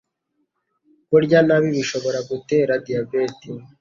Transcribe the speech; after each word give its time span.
Kurya 1.09 1.39
ntabi 1.47 1.67
bishobora 1.77 2.19
gutera 2.29 2.73
diabete 2.85 3.47